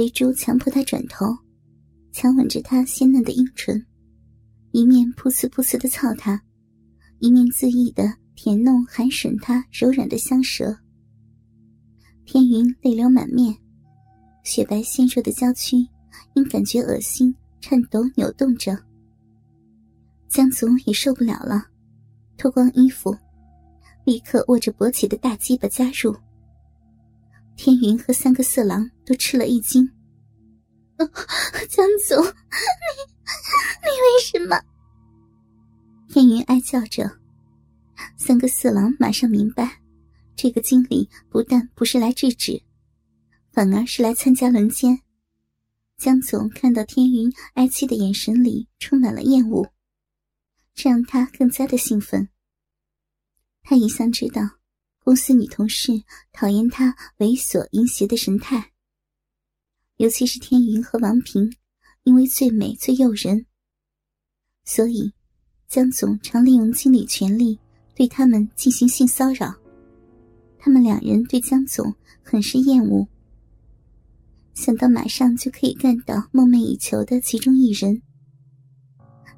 [0.00, 1.26] 肥猪强迫他转头，
[2.10, 3.84] 强吻着他鲜嫩的阴唇，
[4.72, 6.42] 一面噗呲噗呲的操他，
[7.18, 10.74] 一面恣意的舔弄含吮他柔软的香舌。
[12.24, 13.54] 天云泪流满面，
[14.42, 15.86] 雪白纤弱的娇躯
[16.32, 18.74] 因感觉恶心颤抖扭动着。
[20.30, 21.62] 江总也受不了了，
[22.38, 23.14] 脱光衣服，
[24.06, 26.16] 立刻握着勃起的大鸡巴加入。
[27.62, 29.86] 天云和三个色狼都吃了一惊。
[31.68, 32.30] 江总，你
[33.82, 34.58] 你为什么？
[36.08, 37.20] 天云哀叫着。
[38.16, 39.78] 三个色狼马上明白，
[40.34, 42.62] 这个经理不但不是来制止，
[43.52, 44.98] 反而是来参加轮奸。
[45.98, 49.70] 江总看到天云哀戚的眼神里充满了厌恶，
[50.72, 52.26] 这让他更加的兴奋。
[53.62, 54.59] 他一向知道。
[55.10, 58.70] 公司女同事讨厌他猥琐淫邪的神态，
[59.96, 61.52] 尤其是天云和王平，
[62.04, 63.44] 因为最美最诱人，
[64.64, 65.12] 所以
[65.66, 67.58] 江总常利用经理权力
[67.92, 69.52] 对他们进行性骚扰。
[70.60, 73.04] 他们两人对江总很是厌恶，
[74.54, 78.00] 想到马上就可以干到梦寐以求的其中一人，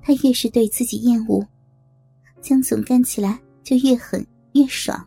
[0.00, 1.46] 他越是对自己厌恶，
[2.40, 5.06] 江总干起来就越狠越爽。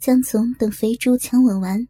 [0.00, 1.86] 江总等肥猪强吻完，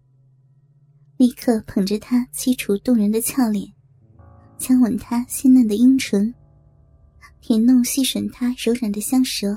[1.17, 3.73] 立刻捧着她凄楚动人的俏脸，
[4.59, 6.35] 强吻她鲜嫩的阴唇，
[7.41, 9.57] 舔弄细吮她柔软的香舌。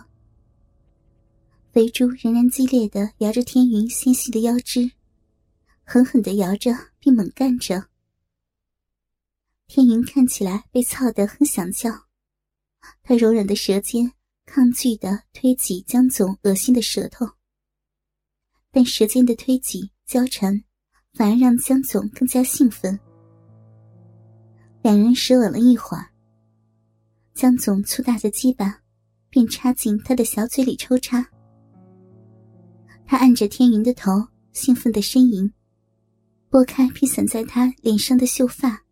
[1.71, 4.91] 肥猪仍然激烈的摇着天云纤细的腰肢，
[5.83, 7.87] 狠狠的摇着并猛干着。
[9.65, 11.89] 天云看起来被操得很想叫，
[13.01, 14.11] 他柔软的舌尖
[14.45, 17.27] 抗拒的推挤江总恶心的舌头。
[18.75, 20.63] 但舌尖的推挤交缠，
[21.13, 22.99] 反而让江总更加兴奋。
[24.81, 26.09] 两人舌吻了一会儿，
[27.35, 28.81] 江总粗大的鸡巴
[29.30, 31.23] 便插进他的小嘴里抽插。
[33.05, 35.53] 他按着天云的头，兴奋的呻吟，
[36.49, 38.83] 拨开披散在他脸上的秀发，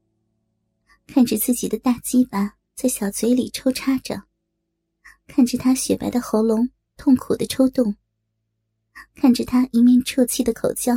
[1.07, 4.22] 看着自己的大鸡巴在小嘴里抽插着，
[5.25, 7.95] 看着他雪白的喉咙痛苦的抽动。
[9.16, 10.94] 看着他一面啜泣的口交，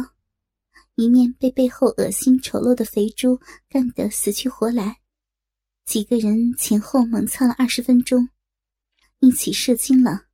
[0.94, 5.00] 一面被背后恶心丑陋的肥猪干得死去活来，
[5.84, 8.28] 几个人前后猛操了二十分钟，
[9.20, 10.26] 一起射精了。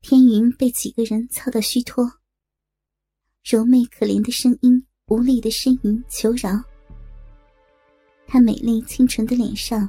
[0.00, 2.10] 天云被几个人操到虚脱，
[3.44, 6.62] 柔媚可怜的声音无力的呻吟求饶。
[8.26, 9.88] 她美丽清纯的脸上，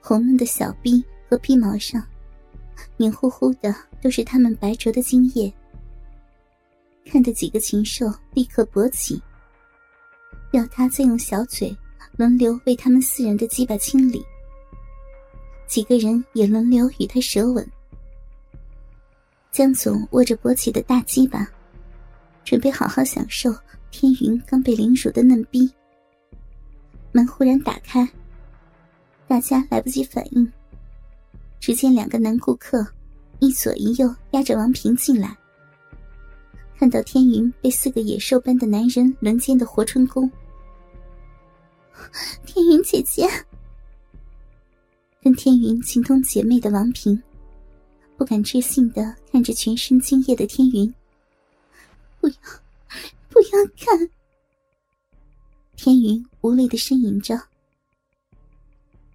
[0.00, 2.06] 红嫩的小臂和皮毛上。
[2.96, 5.52] 黏糊糊的都是他们白灼的精液，
[7.06, 9.20] 看得几个禽兽立刻勃起，
[10.52, 11.76] 要他再用小嘴
[12.16, 14.24] 轮流为他们四人的鸡巴清理。
[15.66, 17.66] 几个人也轮流与他舌吻。
[19.50, 21.48] 江总握着勃起的大鸡巴，
[22.44, 23.52] 准备好好享受
[23.90, 25.68] 天云刚被凌辱的嫩逼。
[27.12, 28.08] 门忽然打开，
[29.26, 30.52] 大家来不及反应。
[31.66, 32.86] 只见两个男顾客，
[33.38, 35.34] 一左一右压着王平进来。
[36.76, 40.30] 看到天云被四个野兽般的男人轮奸的活春宫，
[42.44, 43.26] 天云姐姐，
[45.22, 47.18] 跟天云情同姐妹的王平，
[48.18, 50.94] 不敢置信的看着全身精液的天云。
[52.20, 52.34] 不要，
[53.30, 53.48] 不要
[53.78, 54.10] 看！
[55.76, 57.40] 天云无力的呻吟着。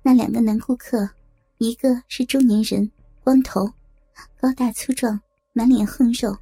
[0.02, 1.08] 那两个男顾客。
[1.60, 2.90] 一个是中年人，
[3.22, 3.70] 光头，
[4.40, 5.20] 高大粗壮，
[5.52, 6.34] 满脸横肉；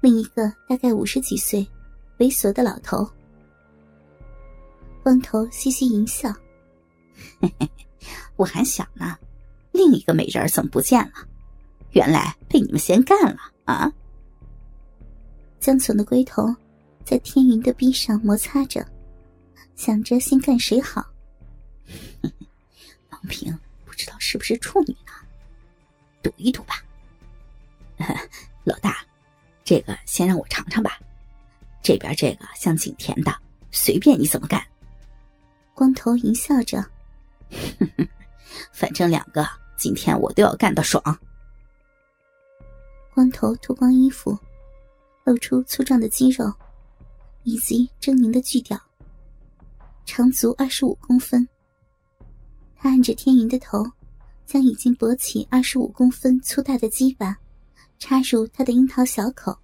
[0.00, 1.66] 另一个大概五十几岁，
[2.18, 3.04] 猥琐的老头。
[5.02, 6.32] 光头嘻嘻一笑：“，
[8.36, 9.18] 我还想呢，
[9.72, 11.14] 另一个美人怎么不见了？
[11.90, 13.92] 原来被你们先干了啊！”
[15.58, 16.54] 江总的龟头
[17.04, 18.86] 在天云的臂上摩擦着，
[19.74, 21.04] 想着先干谁好。
[23.10, 23.52] 王平。
[23.92, 25.12] 不知道是不是处女呢？
[26.22, 26.82] 赌一赌吧。
[28.64, 29.04] 老大，
[29.62, 30.98] 这个先让我尝尝吧。
[31.82, 33.30] 这边这个像景甜的，
[33.70, 34.64] 随便你怎么干。
[35.74, 36.82] 光头淫笑着，
[38.72, 39.46] 反正两个
[39.76, 41.02] 今天我都要干到爽。
[43.12, 44.38] 光头脱光衣服，
[45.24, 46.50] 露出粗壮的肌肉
[47.42, 48.80] 以及狰狞的巨屌，
[50.06, 51.46] 长足二十五公分。
[52.90, 53.84] 按着天云的头，
[54.44, 57.38] 将已经勃起二十五公分粗大的鸡巴
[57.98, 59.56] 插入他的樱桃小口，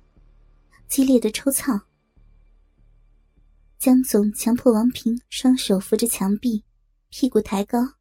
[0.88, 1.78] 激烈的抽操。
[3.78, 6.64] 江总强迫王平双手扶着墙壁，
[7.10, 7.94] 屁股抬高，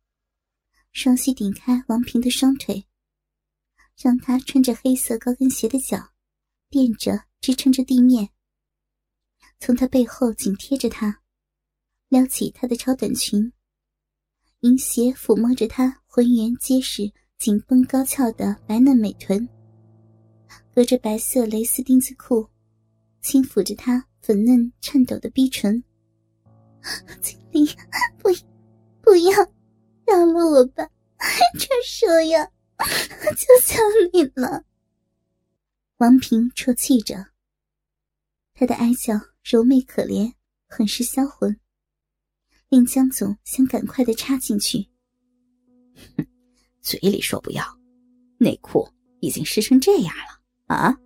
[0.91, 2.85] 双膝顶开王平的双腿，
[3.95, 6.11] 让他穿着黑色高跟鞋的脚
[6.69, 8.29] 垫着支撑着地面。
[9.59, 11.21] 从他背后紧贴着他，
[12.07, 13.51] 撩起他的超短裙，
[14.61, 19.47] 银鞋抚摸着他浑圆结实、紧绷高翘的白嫩美臀，
[20.73, 22.47] 隔着白色蕾丝丁字裤，
[23.21, 25.83] 轻抚着他粉嫩颤抖的逼唇。
[27.21, 27.67] 经理，
[28.17, 28.29] 不，
[29.01, 29.31] 不要，
[30.05, 30.89] 饶了我吧！
[31.59, 33.79] 这说呀，求求
[34.13, 34.63] 你了。
[35.97, 37.27] 王平啜泣着，
[38.53, 39.19] 他的哀叫。
[39.49, 40.33] 柔媚可怜，
[40.67, 41.57] 很是销魂，
[42.69, 44.87] 令江总想赶快的插进去。
[46.15, 46.25] 哼，
[46.81, 47.63] 嘴里说不要，
[48.37, 48.87] 内裤
[49.19, 50.97] 已经湿成这样了啊！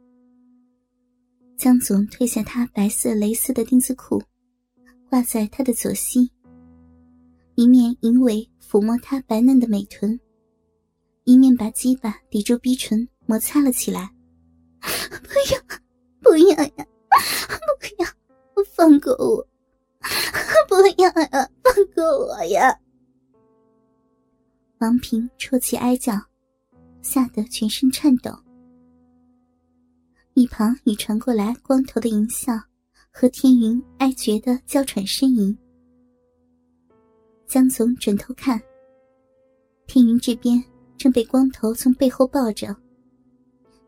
[1.57, 4.21] 江总褪下他白色蕾丝的丁字裤，
[5.09, 6.31] 挂在他的左膝，
[7.55, 10.19] 一面淫尾抚摸他白嫩的美臀，
[11.25, 14.11] 一面把鸡巴抵住逼唇摩擦了起来。
[14.81, 15.79] 不要，
[16.21, 16.87] 不要呀！
[17.79, 18.09] 不要！
[18.75, 19.47] 放过我！
[20.67, 21.49] 不要呀！
[21.63, 22.79] 放过我呀！
[24.79, 26.13] 王平啜泣哀叫，
[27.01, 28.31] 吓得全身颤抖。
[30.33, 32.53] 一旁已传过来光头的淫笑
[33.11, 35.55] 和天云哀绝的娇喘呻吟。
[37.45, 38.59] 江总转头看，
[39.85, 40.63] 天云这边
[40.97, 42.73] 正被光头从背后抱着，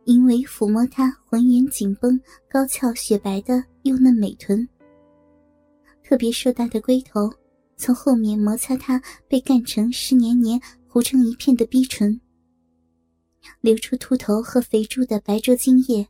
[0.03, 2.19] 淫为抚摸他浑圆紧绷、
[2.49, 4.67] 高翘雪白的幼嫩美臀。
[6.03, 7.31] 特别硕大的龟头
[7.77, 12.19] 从后面摩擦他被干成湿黏黏、糊成一片的逼唇，
[13.61, 16.07] 流出秃头和肥猪的白灼精液，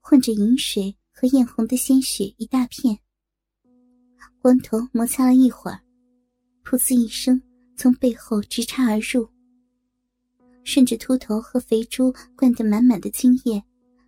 [0.00, 2.98] 混着饮水和艳红的鲜血一大片。
[4.40, 5.80] 光头摩擦了一会儿，
[6.64, 7.40] 噗呲一声
[7.76, 9.28] 从背后直插而入，
[10.62, 13.62] 顺着秃头和肥猪灌得满满的精液，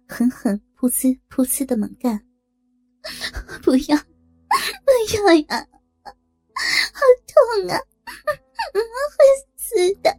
[0.07, 2.21] 狠狠噗呲噗呲的猛干。
[3.63, 3.99] 不要！
[5.01, 5.67] 哎呀呀！
[6.93, 7.79] 好痛啊！
[8.75, 9.25] 会
[9.57, 10.15] 死的！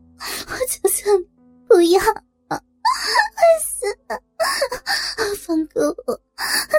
[0.48, 1.26] 我求求你
[1.68, 2.02] 不要！
[2.02, 2.58] 会
[3.64, 4.20] 死的！
[5.38, 6.20] 放过我！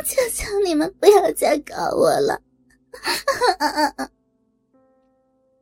[0.04, 2.42] 求求你们不要再搞我了！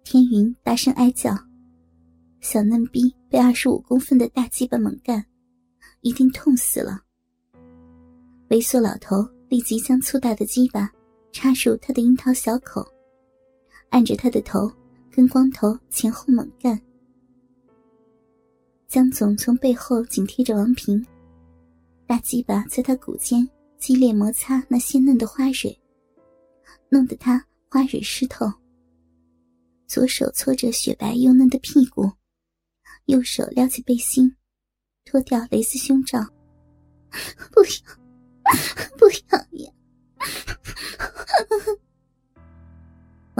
[0.03, 1.37] 天云大声哀叫，
[2.41, 5.27] 小嫩逼被二十五公分的大鸡巴猛干，
[6.01, 7.03] 一定痛死了。
[8.49, 10.91] 猥琐老头立即将粗大的鸡巴。
[11.33, 12.87] 插入他的樱桃小口，
[13.91, 14.71] 按着他的头，
[15.11, 16.81] 跟光头前后猛干。
[18.89, 21.05] 江总从背后紧贴着王平，
[22.07, 23.49] 大鸡巴在他骨间
[23.79, 25.79] 激烈摩擦那鲜嫩的花蕊，
[26.89, 28.53] 弄得他花蕊湿透。
[29.87, 32.11] 左手搓着雪白又嫩的屁股，
[33.07, 34.35] 右手撩起背心，
[35.05, 36.21] 脱掉蕾丝胸罩。
[37.51, 39.47] 不要， 不要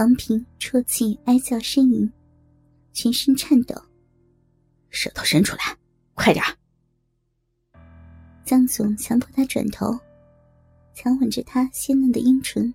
[0.01, 2.11] 王平啜泣哀叫呻吟，
[2.91, 3.75] 全身颤抖。
[4.89, 5.77] 舌头伸出来，
[6.15, 6.43] 快点
[8.43, 9.93] 江总强迫他转头，
[10.95, 12.75] 强吻着他鲜嫩的阴唇，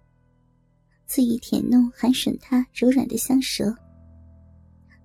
[1.07, 3.75] 肆意舔弄含吮他柔软的香舌。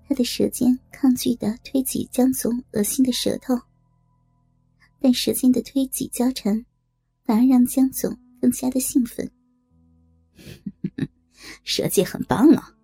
[0.06, 3.58] 他的舌尖抗拒的推挤江总恶心的舌头，
[5.00, 6.66] 但舌尖的推挤交缠，
[7.24, 8.14] 反而让江总。
[8.42, 9.30] 更加的兴奋，
[11.64, 12.74] 蛇界很棒啊，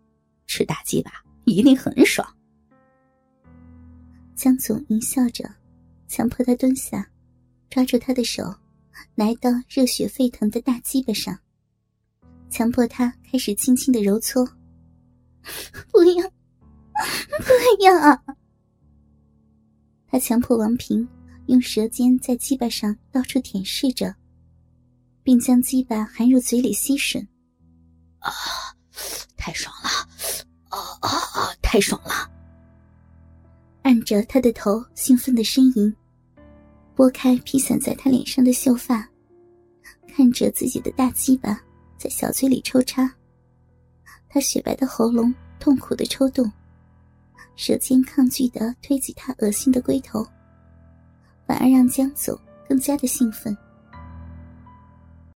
[0.46, 1.10] 吃大鸡巴
[1.44, 2.26] 一定很爽。
[4.34, 5.48] 江总淫笑着，
[6.08, 7.10] 强迫他蹲下，
[7.70, 8.42] 抓住他的手，
[9.14, 11.38] 来到热血沸腾的大鸡巴上，
[12.50, 14.46] 强迫他开始轻轻的揉搓。
[15.90, 18.36] 不要，不要！
[20.08, 21.08] 他强迫王平
[21.46, 24.14] 用舌尖在鸡巴上到处舔舐着。
[25.26, 27.26] 并将鸡巴含入嘴里吸吮，
[28.30, 28.74] 啊，
[29.36, 29.88] 太爽了！
[30.68, 32.30] 啊啊啊，太爽了！
[33.82, 35.94] 按着他的头，兴奋的呻吟，
[36.94, 39.08] 拨开披散在他脸上的秀发，
[40.08, 41.60] 看着自己的大鸡巴
[41.96, 43.08] 在小嘴里抽插，
[44.28, 46.50] 他雪白的喉咙痛苦的抽动，
[47.54, 50.26] 舌尖抗拒的推挤他恶心的龟头，
[51.46, 52.36] 反而让江总
[52.68, 53.56] 更加的兴奋。